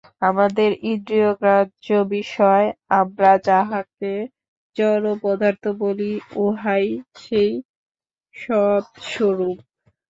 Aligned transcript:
আমাদের 0.21 0.69
ইন্দ্রিয়গ্রাহ্য 0.83 1.87
বিষয়, 2.11 2.65
আমরা 3.01 3.31
যাহাকে 3.47 4.11
জড় 4.75 5.07
পদার্থ 5.23 5.63
বলি, 5.81 6.11
উহাও 6.37 6.87
সেই 7.21 7.51
সৎস্বরূপ। 8.35 9.57